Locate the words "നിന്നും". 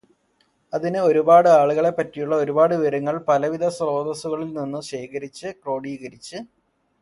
4.57-4.83